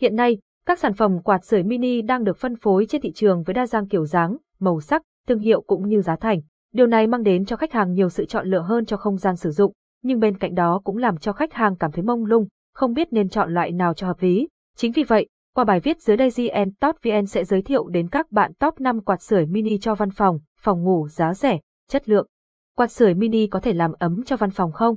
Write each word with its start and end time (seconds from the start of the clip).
Hiện 0.00 0.16
nay, 0.16 0.38
các 0.66 0.78
sản 0.78 0.94
phẩm 0.94 1.22
quạt 1.22 1.44
sưởi 1.44 1.62
mini 1.62 2.02
đang 2.02 2.24
được 2.24 2.36
phân 2.36 2.56
phối 2.56 2.86
trên 2.88 3.00
thị 3.00 3.12
trường 3.12 3.42
với 3.42 3.54
đa 3.54 3.66
dạng 3.66 3.88
kiểu 3.88 4.06
dáng, 4.06 4.36
màu 4.58 4.80
sắc, 4.80 5.02
thương 5.28 5.38
hiệu 5.38 5.60
cũng 5.60 5.88
như 5.88 6.02
giá 6.02 6.16
thành. 6.16 6.40
Điều 6.72 6.86
này 6.86 7.06
mang 7.06 7.22
đến 7.22 7.44
cho 7.44 7.56
khách 7.56 7.72
hàng 7.72 7.92
nhiều 7.92 8.08
sự 8.08 8.24
chọn 8.24 8.46
lựa 8.46 8.60
hơn 8.60 8.84
cho 8.84 8.96
không 8.96 9.16
gian 9.16 9.36
sử 9.36 9.50
dụng, 9.50 9.72
nhưng 10.02 10.20
bên 10.20 10.38
cạnh 10.38 10.54
đó 10.54 10.80
cũng 10.84 10.96
làm 10.96 11.16
cho 11.16 11.32
khách 11.32 11.52
hàng 11.52 11.76
cảm 11.76 11.92
thấy 11.92 12.02
mông 12.02 12.24
lung, 12.24 12.46
không 12.74 12.92
biết 12.92 13.08
nên 13.10 13.28
chọn 13.28 13.54
loại 13.54 13.72
nào 13.72 13.94
cho 13.94 14.06
hợp 14.06 14.22
lý. 14.22 14.48
Chính 14.76 14.92
vì 14.92 15.02
vậy, 15.02 15.28
qua 15.54 15.64
bài 15.64 15.80
viết 15.80 16.02
dưới 16.02 16.16
đây 16.16 16.30
GN 16.36 16.70
Top 16.80 16.96
VN 17.02 17.26
sẽ 17.26 17.44
giới 17.44 17.62
thiệu 17.62 17.88
đến 17.88 18.08
các 18.08 18.32
bạn 18.32 18.52
top 18.54 18.80
5 18.80 19.00
quạt 19.00 19.22
sưởi 19.22 19.46
mini 19.46 19.78
cho 19.78 19.94
văn 19.94 20.10
phòng, 20.10 20.38
phòng 20.60 20.82
ngủ 20.84 21.08
giá 21.08 21.34
rẻ, 21.34 21.58
chất 21.88 22.08
lượng. 22.08 22.26
Quạt 22.76 22.92
sưởi 22.92 23.14
mini 23.14 23.46
có 23.46 23.60
thể 23.60 23.72
làm 23.72 23.92
ấm 23.98 24.22
cho 24.26 24.36
văn 24.36 24.50
phòng 24.50 24.72
không? 24.72 24.96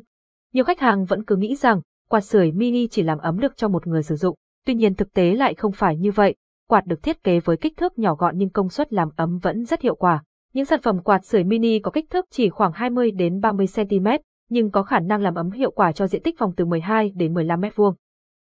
Nhiều 0.54 0.64
khách 0.64 0.80
hàng 0.80 1.06
vẫn 1.06 1.26
cứ 1.26 1.36
nghĩ 1.36 1.56
rằng 1.56 1.82
quạt 2.10 2.22
sưởi 2.22 2.52
mini 2.52 2.88
chỉ 2.88 3.04
làm 3.04 3.18
ấm 3.18 3.40
được 3.40 3.58
cho 3.58 3.68
một 3.68 3.88
người 3.88 4.04
sử 4.04 4.16
dụng. 4.16 4.36
Tuy 4.66 4.74
nhiên 4.74 4.96
thực 4.96 5.14
tế 5.14 5.36
lại 5.36 5.54
không 5.54 5.72
phải 5.72 5.98
như 5.98 6.12
vậy. 6.12 6.36
Quạt 6.70 6.86
được 6.86 7.04
thiết 7.04 7.24
kế 7.24 7.40
với 7.40 7.58
kích 7.58 7.78
thước 7.78 8.00
nhỏ 8.00 8.16
gọn 8.16 8.38
nhưng 8.38 8.50
công 8.50 8.70
suất 8.70 8.94
làm 8.94 9.10
ấm 9.16 9.38
vẫn 9.38 9.66
rất 9.66 9.82
hiệu 9.82 9.96
quả. 9.96 10.24
Những 10.54 10.66
sản 10.66 10.82
phẩm 10.82 11.00
quạt 11.00 11.26
sưởi 11.26 11.44
mini 11.44 11.80
có 11.80 11.92
kích 11.92 12.10
thước 12.10 12.26
chỉ 12.32 12.50
khoảng 12.50 12.72
20 12.72 13.12
đến 13.12 13.42
30 13.42 13.66
cm, 13.76 14.08
nhưng 14.50 14.72
có 14.72 14.84
khả 14.84 15.00
năng 15.00 15.22
làm 15.22 15.36
ấm 15.36 15.52
hiệu 15.52 15.72
quả 15.72 15.92
cho 15.92 16.08
diện 16.08 16.24
tích 16.24 16.38
phòng 16.38 16.54
từ 16.56 16.66
12 16.66 17.12
đến 17.16 17.34
15 17.34 17.62
m2. 17.62 17.94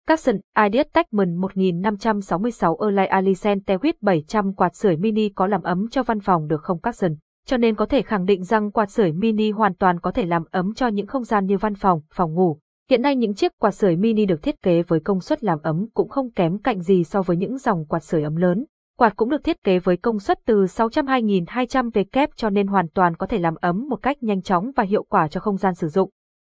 Capson 0.08 0.36
Ideas 0.66 0.88
Techman 0.94 1.36
1566 1.36 2.78
Erlai 2.82 3.08
Alicent 3.08 3.70
Tewit 3.70 3.94
700 4.02 4.54
quạt 4.54 4.76
sưởi 4.76 4.98
mini 4.98 5.30
có 5.30 5.48
làm 5.48 5.62
ấm 5.62 5.88
cho 5.92 6.04
văn 6.04 6.20
phòng 6.20 6.48
được 6.48 6.62
không 6.62 6.80
Capson? 6.80 7.16
Cho 7.46 7.58
nên 7.58 7.76
có 7.76 7.86
thể 7.86 8.02
khẳng 8.02 8.26
định 8.26 8.44
rằng 8.44 8.72
quạt 8.72 8.92
sưởi 8.92 9.12
mini 9.12 9.52
hoàn 9.52 9.76
toàn 9.76 10.00
có 10.00 10.12
thể 10.12 10.26
làm 10.26 10.44
ấm 10.52 10.74
cho 10.74 10.88
những 10.88 11.08
không 11.08 11.24
gian 11.24 11.46
như 11.46 11.58
văn 11.58 11.76
phòng, 11.76 12.02
phòng 12.14 12.34
ngủ. 12.34 12.58
Hiện 12.92 13.02
nay 13.02 13.16
những 13.16 13.34
chiếc 13.34 13.60
quạt 13.60 13.72
sưởi 13.72 13.96
mini 13.96 14.26
được 14.26 14.44
thiết 14.44 14.62
kế 14.62 14.82
với 14.82 15.00
công 15.00 15.22
suất 15.22 15.44
làm 15.44 15.60
ấm 15.64 15.86
cũng 15.94 16.10
không 16.10 16.32
kém 16.32 16.58
cạnh 16.58 16.82
gì 16.82 17.04
so 17.04 17.22
với 17.22 17.38
những 17.38 17.58
dòng 17.58 17.86
quạt 17.86 18.04
sưởi 18.04 18.24
ấm 18.24 18.36
lớn. 18.36 18.66
Quạt 18.98 19.16
cũng 19.16 19.30
được 19.30 19.44
thiết 19.44 19.64
kế 19.64 19.80
với 19.80 19.98
công 19.98 20.20
suất 20.20 20.40
từ 20.46 20.66
602.200 20.66 21.92
W 21.92 22.28
cho 22.36 22.50
nên 22.50 22.68
hoàn 22.68 22.88
toàn 22.88 23.16
có 23.16 23.28
thể 23.28 23.40
làm 23.40 23.56
ấm 23.56 23.88
một 23.90 23.96
cách 23.96 24.24
nhanh 24.24 24.42
chóng 24.42 24.72
và 24.76 24.84
hiệu 24.84 25.04
quả 25.04 25.28
cho 25.28 25.40
không 25.40 25.58
gian 25.58 25.76
sử 25.76 25.88
dụng. 25.88 26.10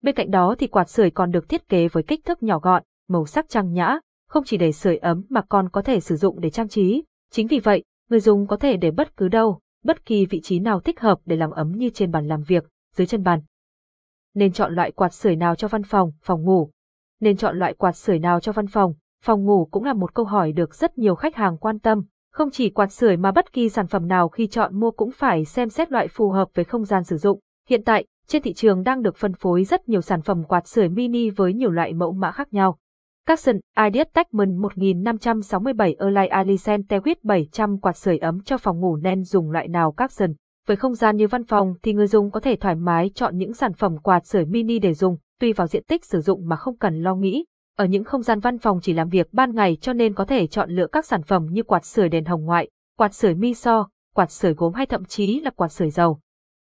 Bên 0.02 0.14
cạnh 0.14 0.30
đó 0.30 0.55
thì 0.58 0.66
quạt 0.66 0.90
sưởi 0.90 1.10
còn 1.10 1.30
được 1.30 1.48
thiết 1.48 1.68
kế 1.68 1.88
với 1.88 2.02
kích 2.02 2.24
thước 2.24 2.42
nhỏ 2.42 2.58
gọn, 2.58 2.82
màu 3.08 3.27
sắc 3.27 3.48
trang 3.48 3.72
nhã, 3.72 3.98
không 4.28 4.44
chỉ 4.44 4.56
để 4.56 4.72
sưởi 4.72 4.96
ấm 4.96 5.22
mà 5.28 5.42
còn 5.48 5.68
có 5.68 5.82
thể 5.82 6.00
sử 6.00 6.16
dụng 6.16 6.40
để 6.40 6.50
trang 6.50 6.68
trí. 6.68 7.02
Chính 7.32 7.46
vì 7.46 7.58
vậy, 7.58 7.84
người 8.10 8.20
dùng 8.20 8.46
có 8.46 8.56
thể 8.56 8.77
để 8.77 8.90
bất 8.90 9.16
cứ 9.16 9.28
đâu, 9.28 9.60
bất 9.84 10.06
kỳ 10.06 10.27
vị 10.27 10.40
trí 10.40 10.58
nào 10.58 10.80
thích 10.80 11.00
hợp 11.00 11.18
để 11.27 11.36
làm 11.36 11.50
ấm 11.50 11.72
như 11.72 11.90
trên 11.90 12.10
bàn 12.10 12.28
làm 12.28 12.42
việc, 12.42 12.64
dưới 12.96 13.06
chân 13.06 13.22
bàn. 13.22 13.40
Nên 14.34 14.52
chọn 14.52 14.74
loại 14.74 14.92
quạt 14.92 15.12
sưởi 15.12 15.36
nào 15.36 15.54
cho 15.54 15.68
văn 15.68 15.82
phòng, 15.82 16.12
phòng 16.22 16.42
ngủ? 16.42 16.70
Nên 17.20 17.36
chọn 17.36 17.58
loại 17.58 17.74
quạt 17.74 17.96
sưởi 17.96 18.18
nào 18.18 18.40
cho 18.40 18.52
văn 18.52 18.66
phòng, 18.66 18.94
phòng 19.22 19.44
ngủ 19.44 19.68
cũng 19.70 19.84
là 19.84 19.92
một 19.92 20.14
câu 20.14 20.24
hỏi 20.24 20.52
được 20.52 20.74
rất 20.74 20.98
nhiều 20.98 21.14
khách 21.14 21.36
hàng 21.36 21.56
quan 21.58 21.78
tâm. 21.78 22.02
Không 22.32 22.50
chỉ 22.50 22.70
quạt 22.70 22.92
sưởi 22.92 23.16
mà 23.16 23.32
bất 23.32 23.52
kỳ 23.52 23.68
sản 23.68 23.86
phẩm 23.86 24.08
nào 24.08 24.28
khi 24.28 24.46
chọn 24.46 24.80
mua 24.80 24.90
cũng 24.90 25.10
phải 25.10 25.44
xem 25.44 25.68
xét 25.68 25.92
loại 25.92 26.08
phù 26.08 26.30
hợp 26.30 26.48
với 26.55 26.64
không 26.64 26.84
gian 26.84 27.05
sử 27.05 27.16
dụng. 27.16 27.40
Hiện 27.68 27.84
tại, 27.84 28.05
trên 28.27 28.42
thị 28.42 28.52
trường 28.52 28.82
đang 28.82 29.02
được 29.02 29.16
phân 29.16 29.34
phối 29.34 29.64
rất 29.64 29.88
nhiều 29.88 30.00
sản 30.00 30.22
phẩm 30.22 30.44
quạt 30.44 30.68
sưởi 30.68 30.88
mini 30.88 31.30
với 31.30 31.55
nhiều 31.55 31.70
loại 31.70 31.92
mẫu 31.92 32.12
mã 32.12 32.30
khác 32.30 32.55
nhau. 32.55 32.78
Capson 33.27 33.56
Ideas 33.86 34.06
Techman 34.14 34.56
1567 34.56 35.96
Erlai 35.98 36.28
Alicent 36.28 36.88
Tewit 36.88 37.14
700 37.22 37.78
quạt 37.78 37.96
sưởi 37.96 38.18
ấm 38.18 38.40
cho 38.44 38.58
phòng 38.58 38.80
ngủ 38.80 38.96
nên 38.96 39.24
dùng 39.24 39.50
loại 39.50 39.68
nào 39.68 39.92
Capson. 39.92 40.32
Với 40.66 40.76
không 40.76 40.94
gian 40.94 41.16
như 41.16 41.28
văn 41.28 41.44
phòng 41.44 41.74
thì 41.82 41.92
người 41.92 42.06
dùng 42.06 42.30
có 42.30 42.40
thể 42.40 42.56
thoải 42.56 42.74
mái 42.74 43.10
chọn 43.14 43.36
những 43.36 43.54
sản 43.54 43.72
phẩm 43.72 43.98
quạt 43.98 44.26
sưởi 44.26 44.44
mini 44.44 44.78
để 44.78 44.94
dùng, 44.94 45.16
tùy 45.40 45.52
vào 45.52 45.66
diện 45.66 45.82
tích 45.88 46.04
sử 46.04 46.20
dụng 46.20 46.48
mà 46.48 46.56
không 46.56 46.76
cần 46.76 47.02
lo 47.02 47.14
nghĩ. 47.14 47.44
Ở 47.76 47.84
những 47.84 48.04
không 48.04 48.22
gian 48.22 48.40
văn 48.40 48.58
phòng 48.58 48.78
chỉ 48.82 48.92
làm 48.92 49.08
việc 49.08 49.32
ban 49.32 49.54
ngày 49.54 49.76
cho 49.80 49.92
nên 49.92 50.14
có 50.14 50.24
thể 50.24 50.46
chọn 50.46 50.70
lựa 50.70 50.86
các 50.86 51.06
sản 51.06 51.22
phẩm 51.22 51.46
như 51.50 51.62
quạt 51.62 51.84
sưởi 51.84 52.08
đèn 52.08 52.24
hồng 52.24 52.44
ngoại, 52.44 52.70
quạt 52.98 53.14
sưởi 53.14 53.34
miso, 53.34 53.88
quạt 54.14 54.30
sưởi 54.30 54.54
gốm 54.54 54.72
hay 54.72 54.86
thậm 54.86 55.04
chí 55.04 55.40
là 55.40 55.50
quạt 55.50 55.68
sưởi 55.68 55.90
dầu. 55.90 56.18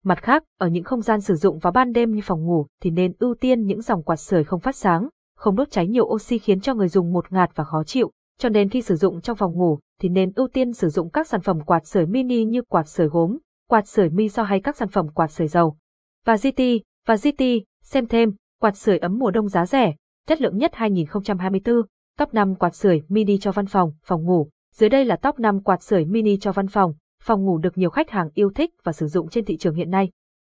Mặt 0.04 0.22
khác, 0.22 0.44
ở 0.58 0.68
những 0.68 0.84
không 0.84 1.02
gian 1.02 1.20
sử 1.20 1.34
dụng 1.34 1.58
vào 1.58 1.72
ban 1.72 1.92
đêm 1.92 2.14
như 2.14 2.20
phòng 2.24 2.46
ngủ 2.46 2.66
thì 2.82 2.90
nên 2.90 3.12
ưu 3.18 3.34
tiên 3.34 3.66
những 3.66 3.82
dòng 3.82 4.02
quạt 4.02 4.16
sưởi 4.16 4.44
không 4.44 4.60
phát 4.60 4.76
sáng, 4.76 5.08
không 5.36 5.56
đốt 5.56 5.70
cháy 5.70 5.86
nhiều 5.86 6.04
oxy 6.04 6.38
khiến 6.38 6.60
cho 6.60 6.74
người 6.74 6.88
dùng 6.88 7.12
một 7.12 7.32
ngạt 7.32 7.50
và 7.54 7.64
khó 7.64 7.84
chịu, 7.84 8.10
cho 8.38 8.48
nên 8.48 8.68
khi 8.68 8.82
sử 8.82 8.96
dụng 8.96 9.20
trong 9.20 9.36
phòng 9.36 9.52
ngủ 9.52 9.78
thì 10.00 10.08
nên 10.08 10.32
ưu 10.36 10.48
tiên 10.48 10.72
sử 10.72 10.88
dụng 10.88 11.10
các 11.10 11.26
sản 11.28 11.40
phẩm 11.40 11.60
quạt 11.60 11.86
sưởi 11.86 12.06
mini 12.06 12.44
như 12.44 12.62
quạt 12.62 12.88
sưởi 12.88 13.08
gốm, 13.08 13.38
quạt 13.68 13.88
sưởi 13.88 14.10
miso 14.10 14.42
hay 14.42 14.60
các 14.60 14.76
sản 14.76 14.88
phẩm 14.88 15.08
quạt 15.08 15.30
sưởi 15.30 15.48
dầu. 15.48 15.76
Và 16.26 16.36
GT, 16.36 16.62
và 17.06 17.16
GT, 17.16 17.42
xem 17.82 18.06
thêm, 18.06 18.32
quạt 18.60 18.76
sưởi 18.76 18.98
ấm 18.98 19.18
mùa 19.18 19.30
đông 19.30 19.48
giá 19.48 19.66
rẻ, 19.66 19.94
chất 20.26 20.40
lượng 20.40 20.58
nhất 20.58 20.70
2024, 20.74 21.82
top 22.18 22.34
5 22.34 22.54
quạt 22.54 22.74
sưởi 22.74 23.02
mini 23.08 23.38
cho 23.38 23.52
văn 23.52 23.66
phòng, 23.66 23.92
phòng 24.02 24.24
ngủ. 24.24 24.48
Dưới 24.74 24.88
đây 24.88 25.04
là 25.04 25.16
top 25.16 25.38
5 25.38 25.60
quạt 25.60 25.82
sưởi 25.82 26.04
mini 26.04 26.36
cho 26.36 26.52
văn 26.52 26.68
phòng, 26.68 26.94
phòng 27.22 27.44
ngủ 27.44 27.58
được 27.58 27.78
nhiều 27.78 27.90
khách 27.90 28.10
hàng 28.10 28.28
yêu 28.34 28.50
thích 28.54 28.70
và 28.84 28.92
sử 28.92 29.06
dụng 29.06 29.28
trên 29.28 29.44
thị 29.44 29.56
trường 29.56 29.74
hiện 29.74 29.90
nay. 29.90 30.10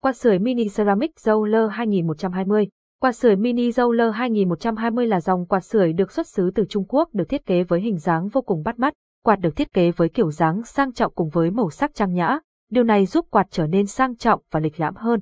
Quạt 0.01 0.17
sưởi 0.17 0.39
mini 0.39 0.69
ceramic 0.69 1.11
Zoller 1.23 1.67
2120 1.67 2.67
Quạt 3.01 3.11
sưởi 3.11 3.35
mini 3.35 3.69
Zoller 3.69 4.11
2120 4.11 5.07
là 5.07 5.21
dòng 5.21 5.45
quạt 5.45 5.59
sưởi 5.59 5.93
được 5.93 6.11
xuất 6.11 6.27
xứ 6.27 6.51
từ 6.55 6.65
Trung 6.69 6.85
Quốc 6.87 7.09
được 7.13 7.29
thiết 7.29 7.45
kế 7.45 7.63
với 7.63 7.81
hình 7.81 7.97
dáng 7.97 8.27
vô 8.27 8.41
cùng 8.41 8.63
bắt 8.63 8.79
mắt. 8.79 8.93
Quạt 9.23 9.35
được 9.35 9.55
thiết 9.55 9.73
kế 9.73 9.91
với 9.91 10.09
kiểu 10.09 10.31
dáng 10.31 10.63
sang 10.63 10.93
trọng 10.93 11.13
cùng 11.15 11.29
với 11.29 11.51
màu 11.51 11.69
sắc 11.69 11.95
trang 11.95 12.13
nhã. 12.13 12.39
Điều 12.71 12.83
này 12.83 13.05
giúp 13.05 13.25
quạt 13.31 13.47
trở 13.51 13.67
nên 13.67 13.85
sang 13.85 14.15
trọng 14.15 14.41
và 14.51 14.59
lịch 14.59 14.79
lãm 14.79 14.95
hơn. 14.95 15.19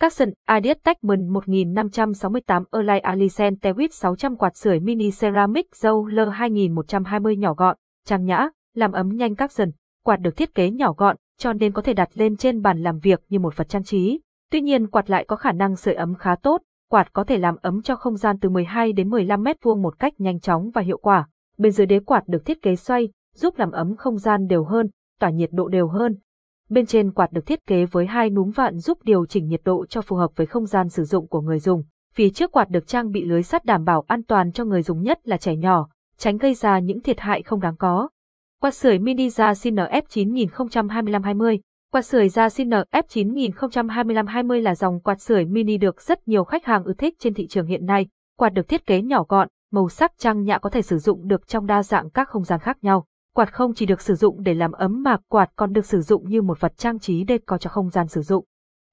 Capson 0.00 0.28
Adidas 0.46 0.76
Techman 0.84 1.28
1568 1.28 2.64
Erlai 2.72 3.00
Alicent 3.00 3.58
Tewit 3.62 3.88
600 3.90 4.36
quạt 4.36 4.56
sưởi 4.56 4.80
mini 4.80 5.10
ceramic 5.10 5.76
dâu 5.76 6.06
Zoller 6.06 6.30
2120 6.30 7.36
nhỏ 7.36 7.54
gọn, 7.54 7.76
trang 8.06 8.24
nhã, 8.24 8.48
làm 8.74 8.92
ấm 8.92 9.08
nhanh 9.08 9.34
Capson. 9.34 9.70
Quạt 10.04 10.16
được 10.16 10.36
thiết 10.36 10.54
kế 10.54 10.70
nhỏ 10.70 10.92
gọn, 10.92 11.16
cho 11.38 11.52
nên 11.52 11.72
có 11.72 11.82
thể 11.82 11.94
đặt 11.94 12.08
lên 12.14 12.36
trên 12.36 12.62
bàn 12.62 12.82
làm 12.82 12.98
việc 12.98 13.22
như 13.28 13.38
một 13.38 13.56
vật 13.56 13.68
trang 13.68 13.84
trí. 13.84 14.20
Tuy 14.50 14.60
nhiên 14.60 14.86
quạt 14.86 15.10
lại 15.10 15.24
có 15.28 15.36
khả 15.36 15.52
năng 15.52 15.76
sưởi 15.76 15.94
ấm 15.94 16.14
khá 16.14 16.34
tốt, 16.42 16.62
quạt 16.90 17.12
có 17.12 17.24
thể 17.24 17.38
làm 17.38 17.56
ấm 17.62 17.82
cho 17.82 17.96
không 17.96 18.16
gian 18.16 18.38
từ 18.38 18.48
12 18.48 18.92
đến 18.92 19.10
15 19.10 19.42
mét 19.42 19.56
vuông 19.62 19.82
một 19.82 19.98
cách 19.98 20.20
nhanh 20.20 20.40
chóng 20.40 20.70
và 20.70 20.82
hiệu 20.82 20.98
quả. 20.98 21.28
Bên 21.58 21.72
dưới 21.72 21.86
đế 21.86 22.00
quạt 22.00 22.28
được 22.28 22.44
thiết 22.44 22.62
kế 22.62 22.76
xoay, 22.76 23.08
giúp 23.34 23.58
làm 23.58 23.70
ấm 23.70 23.96
không 23.96 24.18
gian 24.18 24.46
đều 24.46 24.64
hơn, 24.64 24.90
tỏa 25.20 25.30
nhiệt 25.30 25.50
độ 25.52 25.68
đều 25.68 25.88
hơn. 25.88 26.16
Bên 26.68 26.86
trên 26.86 27.12
quạt 27.12 27.32
được 27.32 27.46
thiết 27.46 27.66
kế 27.66 27.84
với 27.84 28.06
hai 28.06 28.30
núm 28.30 28.50
vặn 28.50 28.78
giúp 28.78 28.98
điều 29.02 29.26
chỉnh 29.26 29.48
nhiệt 29.48 29.60
độ 29.64 29.86
cho 29.86 30.00
phù 30.02 30.16
hợp 30.16 30.30
với 30.36 30.46
không 30.46 30.66
gian 30.66 30.88
sử 30.88 31.04
dụng 31.04 31.26
của 31.26 31.40
người 31.40 31.58
dùng. 31.58 31.82
Phía 32.14 32.30
trước 32.30 32.52
quạt 32.52 32.70
được 32.70 32.86
trang 32.86 33.10
bị 33.10 33.24
lưới 33.24 33.42
sắt 33.42 33.64
đảm 33.64 33.84
bảo 33.84 34.04
an 34.06 34.22
toàn 34.22 34.52
cho 34.52 34.64
người 34.64 34.82
dùng 34.82 35.02
nhất 35.02 35.18
là 35.24 35.36
trẻ 35.36 35.56
nhỏ, 35.56 35.88
tránh 36.18 36.36
gây 36.36 36.54
ra 36.54 36.78
những 36.78 37.02
thiệt 37.02 37.20
hại 37.20 37.42
không 37.42 37.60
đáng 37.60 37.76
có. 37.76 38.08
Quạt 38.60 38.74
sưởi 38.74 38.98
mini 38.98 39.28
Yashin 39.38 39.74
f 39.74 40.02
9025-20 40.02 41.58
Quạt 41.94 42.02
sưởi 42.02 42.28
Yasin 42.36 42.70
F9025-20 42.70 44.62
là 44.62 44.74
dòng 44.74 45.00
quạt 45.00 45.20
sưởi 45.20 45.44
mini 45.44 45.78
được 45.78 46.00
rất 46.00 46.28
nhiều 46.28 46.44
khách 46.44 46.64
hàng 46.64 46.84
ưa 46.84 46.92
thích 46.92 47.14
trên 47.18 47.34
thị 47.34 47.46
trường 47.46 47.66
hiện 47.66 47.86
nay. 47.86 48.06
Quạt 48.38 48.48
được 48.48 48.68
thiết 48.68 48.86
kế 48.86 49.02
nhỏ 49.02 49.24
gọn, 49.28 49.48
màu 49.72 49.88
sắc 49.88 50.12
trang 50.18 50.42
nhã 50.42 50.58
có 50.58 50.70
thể 50.70 50.82
sử 50.82 50.98
dụng 50.98 51.28
được 51.28 51.48
trong 51.48 51.66
đa 51.66 51.82
dạng 51.82 52.10
các 52.10 52.28
không 52.28 52.44
gian 52.44 52.60
khác 52.60 52.78
nhau. 52.82 53.04
Quạt 53.34 53.52
không 53.52 53.74
chỉ 53.74 53.86
được 53.86 54.00
sử 54.00 54.14
dụng 54.14 54.42
để 54.42 54.54
làm 54.54 54.72
ấm 54.72 55.02
mà 55.02 55.16
quạt 55.28 55.50
còn 55.56 55.72
được 55.72 55.86
sử 55.86 56.00
dụng 56.00 56.28
như 56.28 56.42
một 56.42 56.60
vật 56.60 56.72
trang 56.76 56.98
trí 56.98 57.24
để 57.24 57.38
có 57.46 57.58
cho 57.58 57.70
không 57.70 57.90
gian 57.90 58.08
sử 58.08 58.22
dụng. 58.22 58.44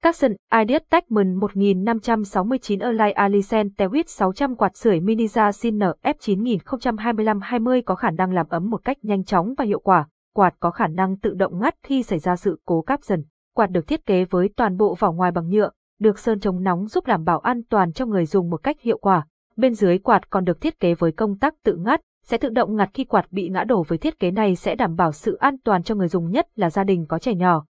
Capson 0.02 0.32
Ideas 0.52 0.82
Techman 0.90 1.34
1569 1.34 2.78
Erlai 2.78 3.12
Alisen 3.12 3.68
Tewit 3.76 4.04
600 4.06 4.56
quạt 4.56 4.76
sưởi 4.76 5.00
mini 5.00 5.26
Yasin 5.34 5.78
F9025-20 5.78 7.82
có 7.86 7.94
khả 7.94 8.10
năng 8.10 8.32
làm 8.32 8.46
ấm 8.48 8.70
một 8.70 8.84
cách 8.84 8.96
nhanh 9.02 9.24
chóng 9.24 9.54
và 9.58 9.64
hiệu 9.64 9.80
quả 9.80 10.06
quạt 10.34 10.54
có 10.60 10.70
khả 10.70 10.86
năng 10.86 11.16
tự 11.16 11.34
động 11.34 11.60
ngắt 11.60 11.74
khi 11.82 12.02
xảy 12.02 12.18
ra 12.18 12.36
sự 12.36 12.60
cố 12.64 12.82
cáp 12.82 13.04
dần. 13.04 13.24
Quạt 13.54 13.66
được 13.66 13.86
thiết 13.86 14.06
kế 14.06 14.24
với 14.24 14.50
toàn 14.56 14.76
bộ 14.76 14.96
vỏ 14.98 15.12
ngoài 15.12 15.30
bằng 15.30 15.48
nhựa, 15.48 15.70
được 16.00 16.18
sơn 16.18 16.40
chống 16.40 16.62
nóng 16.62 16.86
giúp 16.86 17.06
đảm 17.06 17.24
bảo 17.24 17.38
an 17.38 17.62
toàn 17.70 17.92
cho 17.92 18.06
người 18.06 18.26
dùng 18.26 18.50
một 18.50 18.62
cách 18.62 18.80
hiệu 18.80 18.98
quả. 18.98 19.26
Bên 19.56 19.74
dưới 19.74 19.98
quạt 19.98 20.30
còn 20.30 20.44
được 20.44 20.60
thiết 20.60 20.80
kế 20.80 20.94
với 20.94 21.12
công 21.12 21.38
tắc 21.38 21.54
tự 21.64 21.76
ngắt, 21.76 22.00
sẽ 22.24 22.36
tự 22.36 22.48
động 22.48 22.76
ngặt 22.76 22.90
khi 22.94 23.04
quạt 23.04 23.26
bị 23.30 23.48
ngã 23.48 23.64
đổ 23.64 23.82
với 23.82 23.98
thiết 23.98 24.18
kế 24.18 24.30
này 24.30 24.56
sẽ 24.56 24.74
đảm 24.74 24.96
bảo 24.96 25.12
sự 25.12 25.36
an 25.36 25.56
toàn 25.64 25.82
cho 25.82 25.94
người 25.94 26.08
dùng 26.08 26.30
nhất 26.30 26.46
là 26.56 26.70
gia 26.70 26.84
đình 26.84 27.06
có 27.08 27.18
trẻ 27.18 27.34
nhỏ. 27.34 27.64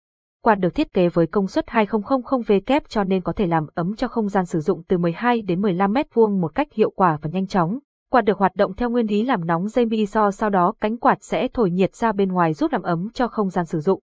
Quạt 0.43 0.55
được 0.55 0.75
thiết 0.75 0.93
kế 0.93 1.09
với 1.09 1.27
công 1.27 1.47
suất 1.47 1.65
2000W 1.67 2.79
cho 2.87 3.03
nên 3.03 3.21
có 3.21 3.33
thể 3.33 3.47
làm 3.47 3.65
ấm 3.73 3.95
cho 3.95 4.07
không 4.07 4.29
gian 4.29 4.45
sử 4.45 4.59
dụng 4.59 4.83
từ 4.87 4.97
12 4.97 5.41
đến 5.41 5.61
15 5.61 5.93
mét 5.93 6.13
vuông 6.13 6.41
một 6.41 6.55
cách 6.55 6.73
hiệu 6.73 6.91
quả 6.95 7.17
và 7.21 7.29
nhanh 7.33 7.47
chóng. 7.47 7.79
Quạt 8.11 8.21
được 8.21 8.37
hoạt 8.37 8.55
động 8.55 8.73
theo 8.75 8.89
nguyên 8.89 9.07
lý 9.07 9.23
làm 9.23 9.45
nóng 9.45 9.67
dây 9.67 9.85
miso 9.85 10.31
sau 10.31 10.49
đó 10.49 10.73
cánh 10.81 10.97
quạt 10.97 11.17
sẽ 11.21 11.47
thổi 11.53 11.71
nhiệt 11.71 11.95
ra 11.95 12.11
bên 12.11 12.31
ngoài 12.31 12.53
giúp 12.53 12.71
làm 12.71 12.81
ấm 12.81 13.07
cho 13.13 13.27
không 13.27 13.49
gian 13.49 13.65
sử 13.65 13.79
dụng. 13.79 13.99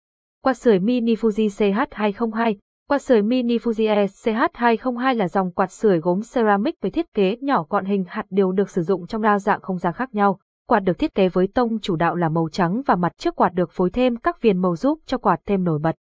Quạt 0.43 0.55
sưởi 0.55 0.79
mini 0.79 1.15
Fuji 1.15 1.49
CH202 1.49 2.55
Quạt 2.89 3.03
sưởi 3.03 3.23
mini 3.23 3.59
Fuji 3.59 4.07
CH202 4.07 5.17
là 5.17 5.29
dòng 5.29 5.51
quạt 5.51 5.73
sưởi 5.73 5.99
gốm 5.99 6.21
ceramic 6.35 6.81
với 6.81 6.91
thiết 6.91 7.15
kế 7.15 7.37
nhỏ 7.41 7.65
gọn 7.69 7.85
hình 7.85 8.05
hạt 8.09 8.27
đều 8.31 8.53
được 8.53 8.71
sử 8.71 8.83
dụng 8.83 9.07
trong 9.07 9.23
đa 9.23 9.39
dạng 9.39 9.61
không 9.61 9.79
gian 9.79 9.93
khác 9.93 10.15
nhau. 10.15 10.39
Quạt 10.69 10.81
được 10.81 10.99
thiết 10.99 11.15
kế 11.15 11.29
với 11.29 11.47
tông 11.55 11.79
chủ 11.81 11.97
đạo 11.97 12.15
là 12.15 12.29
màu 12.29 12.49
trắng 12.53 12.83
và 12.87 12.97
mặt 12.97 13.13
trước 13.19 13.37
quạt 13.37 13.49
được 13.55 13.71
phối 13.73 13.91
thêm 13.91 14.17
các 14.17 14.43
viền 14.43 14.59
màu 14.59 14.77
giúp 14.77 14.99
cho 15.07 15.19
quạt 15.19 15.41
thêm 15.47 15.65
nổi 15.65 15.79
bật. 15.79 15.97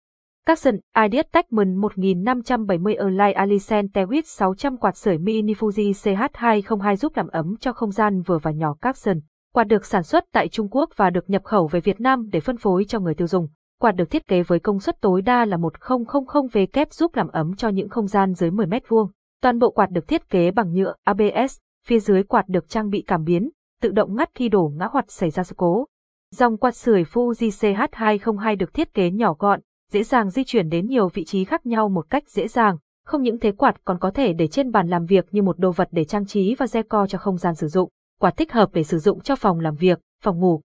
Capson 0.45 0.75
Ideas 1.03 1.25
Techman 1.31 1.75
1570 1.75 2.95
Erlai 2.95 3.33
Alicent 3.33 3.93
Tewit 3.93 4.21
600 4.25 4.77
quạt 4.77 4.97
sưởi 4.97 5.17
mini 5.17 5.53
Fuji 5.53 5.91
CH202 5.91 6.95
giúp 6.95 7.17
làm 7.17 7.27
ấm 7.27 7.55
cho 7.59 7.73
không 7.73 7.91
gian 7.91 8.21
vừa 8.21 8.37
và 8.37 8.51
nhỏ 8.51 8.75
Capson. 8.81 9.19
Quạt 9.53 9.63
được 9.63 9.85
sản 9.85 10.03
xuất 10.03 10.23
tại 10.31 10.47
Trung 10.47 10.67
Quốc 10.71 10.89
và 10.95 11.09
được 11.09 11.29
nhập 11.29 11.43
khẩu 11.43 11.67
về 11.67 11.79
Việt 11.79 12.01
Nam 12.01 12.29
để 12.31 12.39
phân 12.39 12.57
phối 12.57 12.85
cho 12.87 12.99
người 12.99 13.13
tiêu 13.13 13.27
dùng. 13.27 13.47
Quạt 13.79 13.91
được 13.91 14.09
thiết 14.09 14.27
kế 14.27 14.43
với 14.43 14.59
công 14.59 14.79
suất 14.79 15.01
tối 15.01 15.21
đa 15.21 15.45
là 15.45 15.57
1000W 15.57 16.67
kép 16.73 16.93
giúp 16.93 17.15
làm 17.15 17.27
ấm 17.27 17.55
cho 17.55 17.69
những 17.69 17.89
không 17.89 18.07
gian 18.07 18.33
dưới 18.33 18.51
10 18.51 18.65
mét 18.65 18.89
vuông. 18.89 19.11
Toàn 19.41 19.59
bộ 19.59 19.71
quạt 19.71 19.91
được 19.91 20.07
thiết 20.07 20.29
kế 20.29 20.51
bằng 20.51 20.73
nhựa 20.73 20.93
ABS, 21.03 21.57
phía 21.87 21.99
dưới 21.99 22.23
quạt 22.23 22.47
được 22.47 22.69
trang 22.69 22.89
bị 22.89 23.03
cảm 23.07 23.23
biến, 23.23 23.49
tự 23.81 23.91
động 23.91 24.15
ngắt 24.15 24.29
khi 24.35 24.49
đổ 24.49 24.71
ngã 24.75 24.87
hoặc 24.91 25.11
xảy 25.11 25.29
ra 25.29 25.43
sự 25.43 25.55
cố. 25.57 25.85
Dòng 26.31 26.57
quạt 26.57 26.75
sưởi 26.75 27.03
Fuji 27.03 27.75
CH202 27.75 28.57
được 28.57 28.73
thiết 28.73 28.93
kế 28.93 29.11
nhỏ 29.11 29.35
gọn, 29.39 29.59
dễ 29.91 30.03
dàng 30.03 30.29
di 30.29 30.43
chuyển 30.43 30.69
đến 30.69 30.87
nhiều 30.87 31.09
vị 31.09 31.23
trí 31.25 31.43
khác 31.43 31.65
nhau 31.65 31.89
một 31.89 32.09
cách 32.09 32.29
dễ 32.29 32.47
dàng. 32.47 32.77
Không 33.05 33.21
những 33.21 33.39
thế 33.39 33.51
quạt 33.51 33.85
còn 33.85 33.99
có 33.99 34.11
thể 34.11 34.33
để 34.33 34.47
trên 34.47 34.71
bàn 34.71 34.87
làm 34.87 35.05
việc 35.05 35.25
như 35.31 35.41
một 35.41 35.59
đồ 35.59 35.71
vật 35.71 35.87
để 35.91 36.03
trang 36.03 36.25
trí 36.25 36.55
và 36.55 36.67
decor 36.67 37.09
cho 37.09 37.17
không 37.17 37.37
gian 37.37 37.55
sử 37.55 37.67
dụng. 37.67 37.89
Quạt 38.19 38.37
thích 38.37 38.53
hợp 38.53 38.69
để 38.73 38.83
sử 38.83 38.97
dụng 38.97 39.19
cho 39.19 39.35
phòng 39.35 39.59
làm 39.59 39.75
việc, 39.75 39.99
phòng 40.23 40.39
ngủ. 40.39 40.61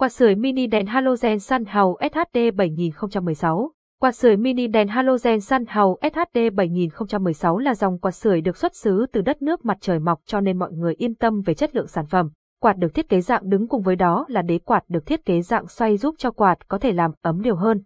Quạt 0.00 0.08
sưởi 0.08 0.34
mini 0.34 0.66
đèn 0.66 0.86
halogen 0.86 1.38
Sunhouse 1.38 2.08
SHD 2.12 2.38
7016 2.56 3.72
Quạt 4.00 4.12
sưởi 4.12 4.36
mini 4.36 4.66
đèn 4.66 4.88
halogen 4.88 5.40
Sunhouse 5.40 6.10
SHD 6.10 6.38
7016 6.54 7.58
là 7.58 7.74
dòng 7.74 7.98
quạt 7.98 8.10
sưởi 8.10 8.40
được 8.40 8.56
xuất 8.56 8.76
xứ 8.76 9.06
từ 9.12 9.20
đất 9.20 9.42
nước 9.42 9.64
mặt 9.64 9.78
trời 9.80 9.98
mọc 9.98 10.20
cho 10.26 10.40
nên 10.40 10.58
mọi 10.58 10.72
người 10.72 10.94
yên 10.94 11.14
tâm 11.14 11.40
về 11.40 11.54
chất 11.54 11.76
lượng 11.76 11.86
sản 11.86 12.06
phẩm. 12.06 12.30
Quạt 12.60 12.76
được 12.76 12.94
thiết 12.94 13.08
kế 13.08 13.20
dạng 13.20 13.48
đứng 13.48 13.68
cùng 13.68 13.82
với 13.82 13.96
đó 13.96 14.24
là 14.28 14.42
đế 14.42 14.58
quạt 14.58 14.84
được 14.88 15.06
thiết 15.06 15.24
kế 15.24 15.42
dạng 15.42 15.68
xoay 15.68 15.96
giúp 15.96 16.14
cho 16.18 16.30
quạt 16.30 16.68
có 16.68 16.78
thể 16.78 16.92
làm 16.92 17.10
ấm 17.22 17.42
đều 17.42 17.56
hơn. 17.56 17.82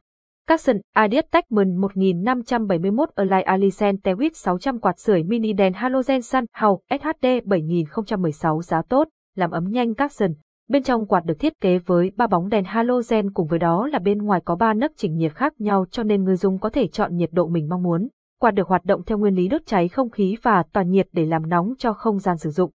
Capson 0.46 0.76
Ideas 0.96 1.24
Techman 1.30 1.76
1571 1.76 3.08
Align 3.14 3.44
Alicent 3.44 4.06
Tewit 4.06 4.30
600 4.34 4.80
quạt 4.80 4.98
sưởi 4.98 5.22
mini 5.22 5.52
đèn 5.52 5.72
halogen 5.72 6.22
Sunhouse 6.22 6.98
SHD 7.02 7.26
7016 7.44 8.62
giá 8.62 8.82
tốt, 8.88 9.08
làm 9.36 9.50
ấm 9.50 9.64
nhanh 9.70 9.94
Capson. 9.94 10.30
Bên 10.68 10.82
trong 10.82 11.06
quạt 11.06 11.24
được 11.24 11.38
thiết 11.38 11.60
kế 11.60 11.78
với 11.78 12.12
ba 12.16 12.26
bóng 12.26 12.48
đèn 12.48 12.64
halogen 12.64 13.32
cùng 13.32 13.46
với 13.46 13.58
đó 13.58 13.86
là 13.86 13.98
bên 13.98 14.18
ngoài 14.18 14.40
có 14.44 14.56
ba 14.56 14.74
nấc 14.74 14.92
chỉnh 14.96 15.16
nhiệt 15.16 15.34
khác 15.34 15.60
nhau 15.60 15.86
cho 15.90 16.02
nên 16.02 16.24
người 16.24 16.36
dùng 16.36 16.58
có 16.58 16.70
thể 16.70 16.86
chọn 16.86 17.16
nhiệt 17.16 17.32
độ 17.32 17.46
mình 17.46 17.68
mong 17.68 17.82
muốn. 17.82 18.08
Quạt 18.40 18.50
được 18.50 18.68
hoạt 18.68 18.84
động 18.84 19.02
theo 19.06 19.18
nguyên 19.18 19.34
lý 19.34 19.48
đốt 19.48 19.60
cháy 19.66 19.88
không 19.88 20.10
khí 20.10 20.36
và 20.42 20.62
tỏa 20.72 20.82
nhiệt 20.82 21.08
để 21.12 21.26
làm 21.26 21.48
nóng 21.48 21.74
cho 21.78 21.92
không 21.92 22.18
gian 22.18 22.38
sử 22.38 22.50
dụng. 22.50 22.70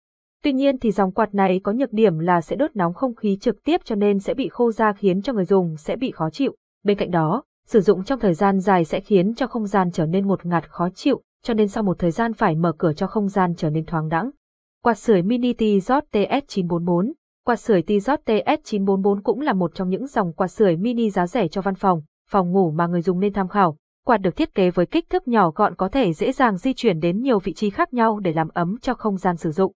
Tuy 0.43 0.53
nhiên 0.53 0.79
thì 0.79 0.91
dòng 0.91 1.11
quạt 1.11 1.35
này 1.35 1.59
có 1.63 1.71
nhược 1.71 1.93
điểm 1.93 2.19
là 2.19 2.41
sẽ 2.41 2.55
đốt 2.55 2.75
nóng 2.75 2.93
không 2.93 3.15
khí 3.15 3.37
trực 3.41 3.63
tiếp 3.63 3.81
cho 3.85 3.95
nên 3.95 4.19
sẽ 4.19 4.33
bị 4.33 4.49
khô 4.49 4.71
da 4.71 4.93
khiến 4.93 5.21
cho 5.21 5.33
người 5.33 5.45
dùng 5.45 5.77
sẽ 5.77 5.95
bị 5.95 6.11
khó 6.11 6.29
chịu. 6.29 6.55
Bên 6.83 6.97
cạnh 6.97 7.11
đó, 7.11 7.43
sử 7.67 7.81
dụng 7.81 8.03
trong 8.03 8.19
thời 8.19 8.33
gian 8.33 8.59
dài 8.59 8.85
sẽ 8.85 8.99
khiến 8.99 9.35
cho 9.35 9.47
không 9.47 9.67
gian 9.67 9.91
trở 9.91 10.05
nên 10.05 10.27
ngột 10.27 10.45
ngạt 10.45 10.69
khó 10.69 10.89
chịu, 10.95 11.21
cho 11.43 11.53
nên 11.53 11.67
sau 11.67 11.83
một 11.83 11.99
thời 11.99 12.11
gian 12.11 12.33
phải 12.33 12.55
mở 12.55 12.73
cửa 12.77 12.93
cho 12.93 13.07
không 13.07 13.27
gian 13.27 13.53
trở 13.57 13.69
nên 13.69 13.85
thoáng 13.85 14.09
đãng. 14.09 14.29
Quạt 14.83 14.97
sưởi 14.97 15.21
mini 15.21 15.53
T-Jot 15.53 16.01
TS944 16.11 17.11
Quạt 17.47 17.55
sưởi 17.55 17.81
Tizot 17.81 18.17
TS944 18.25 19.21
cũng 19.23 19.41
là 19.41 19.53
một 19.53 19.75
trong 19.75 19.89
những 19.89 20.07
dòng 20.07 20.33
quạt 20.33 20.47
sưởi 20.47 20.77
mini 20.77 21.09
giá 21.09 21.27
rẻ 21.27 21.47
cho 21.47 21.61
văn 21.61 21.75
phòng, 21.75 22.01
phòng 22.29 22.51
ngủ 22.51 22.71
mà 22.71 22.88
người 22.88 23.01
dùng 23.01 23.19
nên 23.19 23.33
tham 23.33 23.47
khảo. 23.47 23.77
Quạt 24.05 24.17
được 24.17 24.35
thiết 24.35 24.55
kế 24.55 24.71
với 24.71 24.85
kích 24.85 25.09
thước 25.09 25.27
nhỏ 25.27 25.51
gọn 25.55 25.75
có 25.75 25.89
thể 25.89 26.13
dễ 26.13 26.31
dàng 26.31 26.57
di 26.57 26.73
chuyển 26.73 26.99
đến 26.99 27.21
nhiều 27.21 27.39
vị 27.39 27.53
trí 27.53 27.69
khác 27.69 27.94
nhau 27.94 28.19
để 28.19 28.33
làm 28.33 28.47
ấm 28.53 28.77
cho 28.81 28.94
không 28.94 29.17
gian 29.17 29.38
sử 29.38 29.51
dụng. 29.51 29.73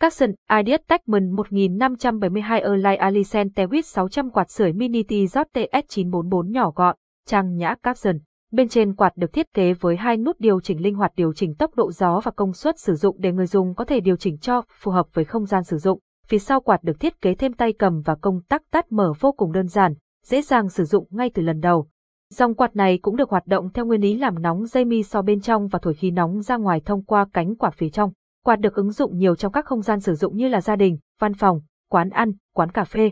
Capson 0.00 0.30
Ideas 0.58 0.80
Techman 0.88 1.30
1572 1.30 2.60
Erlai 2.60 2.96
Alicent 2.96 3.52
Tewit 3.54 3.82
600 3.82 4.30
quạt 4.30 4.50
sưởi 4.50 4.72
mini 4.72 5.02
Tizot 5.02 5.44
TS944 5.54 6.50
nhỏ 6.50 6.72
gọn, 6.74 6.96
trang 7.26 7.56
nhã 7.56 7.74
Capson. 7.82 8.18
Bên 8.52 8.68
trên 8.68 8.94
quạt 8.94 9.16
được 9.16 9.32
thiết 9.32 9.52
kế 9.54 9.74
với 9.74 9.96
hai 9.96 10.16
nút 10.16 10.36
điều 10.38 10.60
chỉnh 10.60 10.82
linh 10.82 10.94
hoạt 10.94 11.12
điều 11.16 11.32
chỉnh 11.32 11.54
tốc 11.54 11.74
độ 11.74 11.92
gió 11.92 12.20
và 12.24 12.30
công 12.30 12.52
suất 12.52 12.78
sử 12.78 12.94
dụng 12.94 13.16
để 13.18 13.32
người 13.32 13.46
dùng 13.46 13.74
có 13.74 13.84
thể 13.84 14.00
điều 14.00 14.16
chỉnh 14.16 14.38
cho 14.38 14.62
phù 14.80 14.90
hợp 14.90 15.06
với 15.12 15.24
không 15.24 15.46
gian 15.46 15.64
sử 15.64 15.78
dụng. 15.78 16.00
Phía 16.28 16.38
sau 16.38 16.60
quạt 16.60 16.82
được 16.82 17.00
thiết 17.00 17.20
kế 17.20 17.34
thêm 17.34 17.52
tay 17.52 17.72
cầm 17.72 18.00
và 18.04 18.14
công 18.14 18.40
tắc 18.42 18.62
tắt 18.70 18.92
mở 18.92 19.12
vô 19.20 19.32
cùng 19.32 19.52
đơn 19.52 19.68
giản, 19.68 19.94
dễ 20.24 20.42
dàng 20.42 20.68
sử 20.68 20.84
dụng 20.84 21.06
ngay 21.10 21.30
từ 21.34 21.42
lần 21.42 21.60
đầu. 21.60 21.88
Dòng 22.30 22.54
quạt 22.54 22.76
này 22.76 22.98
cũng 22.98 23.16
được 23.16 23.30
hoạt 23.30 23.46
động 23.46 23.72
theo 23.72 23.86
nguyên 23.86 24.00
lý 24.00 24.14
làm 24.14 24.42
nóng 24.42 24.66
dây 24.66 24.84
mi 24.84 25.02
so 25.02 25.22
bên 25.22 25.40
trong 25.40 25.68
và 25.68 25.78
thổi 25.78 25.94
khí 25.94 26.10
nóng 26.10 26.42
ra 26.42 26.56
ngoài 26.56 26.80
thông 26.80 27.04
qua 27.04 27.26
cánh 27.32 27.56
quạt 27.56 27.74
phía 27.74 27.88
trong. 27.88 28.12
Quạt 28.44 28.56
được 28.56 28.74
ứng 28.74 28.92
dụng 28.92 29.18
nhiều 29.18 29.36
trong 29.36 29.52
các 29.52 29.64
không 29.64 29.82
gian 29.82 30.00
sử 30.00 30.14
dụng 30.14 30.36
như 30.36 30.48
là 30.48 30.60
gia 30.60 30.76
đình, 30.76 30.98
văn 31.20 31.34
phòng, 31.34 31.60
quán 31.90 32.10
ăn, 32.10 32.32
quán 32.54 32.70
cà 32.70 32.84
phê. 32.84 33.10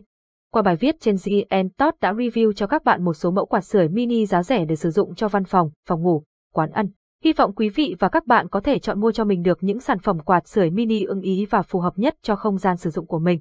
Qua 0.53 0.63
bài 0.63 0.77
viết 0.77 1.01
trên 1.01 1.17
GN 1.25 1.69
Tot 1.79 1.95
đã 2.01 2.13
review 2.13 2.53
cho 2.53 2.67
các 2.67 2.85
bạn 2.85 3.05
một 3.05 3.15
số 3.15 3.31
mẫu 3.31 3.47
quạt 3.47 3.61
sưởi 3.61 3.89
mini 3.89 4.27
giá 4.27 4.43
rẻ 4.43 4.65
để 4.65 4.77
sử 4.77 4.91
dụng 4.91 5.15
cho 5.15 5.29
văn 5.29 5.45
phòng, 5.45 5.71
phòng 5.89 6.03
ngủ, 6.03 6.23
quán 6.53 6.71
ăn. 6.71 6.87
Hy 7.25 7.33
vọng 7.33 7.53
quý 7.55 7.69
vị 7.69 7.97
và 7.99 8.09
các 8.09 8.27
bạn 8.27 8.49
có 8.49 8.61
thể 8.61 8.79
chọn 8.79 9.01
mua 9.01 9.13
cho 9.13 9.25
mình 9.25 9.43
được 9.43 9.59
những 9.61 9.81
sản 9.81 9.99
phẩm 9.99 10.19
quạt 10.19 10.49
sưởi 10.49 10.71
mini 10.71 11.05
ưng 11.05 11.21
ý 11.21 11.47
và 11.51 11.63
phù 11.63 11.81
hợp 11.81 11.99
nhất 11.99 12.17
cho 12.23 12.37
không 12.37 12.59
gian 12.59 12.77
sử 12.77 12.91
dụng 12.91 13.07
của 13.07 13.19
mình. 13.19 13.41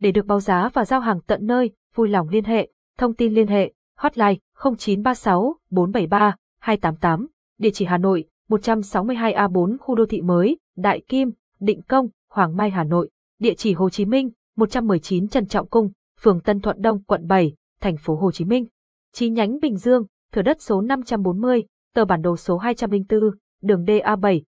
Để 0.00 0.12
được 0.12 0.26
báo 0.26 0.40
giá 0.40 0.68
và 0.74 0.84
giao 0.84 1.00
hàng 1.00 1.20
tận 1.26 1.46
nơi, 1.46 1.70
vui 1.94 2.08
lòng 2.08 2.28
liên 2.28 2.44
hệ, 2.44 2.68
thông 2.98 3.14
tin 3.14 3.34
liên 3.34 3.46
hệ, 3.46 3.72
hotline 3.96 4.34
0936 4.76 5.56
473 5.70 6.36
288, 6.60 7.26
địa 7.58 7.70
chỉ 7.70 7.84
Hà 7.84 7.98
Nội, 7.98 8.24
162A4 8.48 9.76
khu 9.80 9.94
đô 9.94 10.06
thị 10.06 10.20
mới, 10.22 10.58
Đại 10.76 11.02
Kim, 11.08 11.30
Định 11.60 11.82
Công, 11.82 12.08
Hoàng 12.30 12.56
Mai 12.56 12.70
Hà 12.70 12.84
Nội, 12.84 13.10
địa 13.38 13.54
chỉ 13.54 13.72
Hồ 13.72 13.90
Chí 13.90 14.04
Minh, 14.04 14.30
119 14.56 15.28
Trần 15.28 15.46
Trọng 15.46 15.68
Cung, 15.68 15.90
phường 16.20 16.40
Tân 16.40 16.60
Thuận 16.60 16.82
Đông, 16.82 17.02
quận 17.02 17.26
7, 17.26 17.54
thành 17.80 17.96
phố 17.96 18.16
Hồ 18.16 18.32
Chí 18.32 18.44
Minh. 18.44 18.66
Chi 19.12 19.30
nhánh 19.30 19.60
Bình 19.60 19.76
Dương, 19.76 20.06
thửa 20.32 20.42
đất 20.42 20.62
số 20.62 20.80
540, 20.80 21.64
tờ 21.94 22.04
bản 22.04 22.22
đồ 22.22 22.36
số 22.36 22.58
204, 22.58 23.20
đường 23.62 23.84
DA7, 23.84 24.42